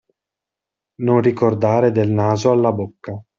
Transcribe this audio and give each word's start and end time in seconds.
Non 1.03 1.21
ricordare 1.21 1.91
del 1.91 2.09
naso 2.09 2.49
alla 2.49 2.71
bocca. 2.71 3.23